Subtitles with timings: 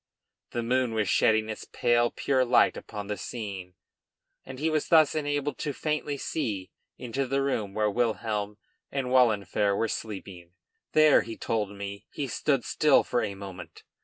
[0.49, 3.75] The moon was shedding its pale pure light upon the scene,
[4.43, 8.57] and he was thus enabled to faintly see into the room where Wilhelm
[8.91, 10.53] and Wahlenfer were sleeping.
[10.93, 13.83] There, he told me, he stood still for a moment.